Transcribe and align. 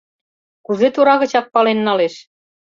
Кузе 0.65 0.87
тора 0.95 1.15
гычак 1.21 1.45
пален 1.53 1.79
налеш? 1.87 2.15